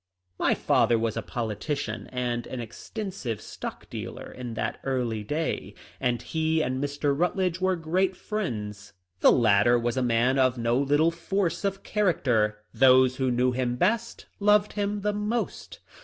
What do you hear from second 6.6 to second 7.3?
and Mr.